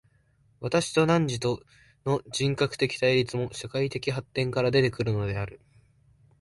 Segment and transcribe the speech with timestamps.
[0.61, 1.63] 私と汝と
[2.07, 5.61] の人格的対立も、社会的発展から出て来るのである。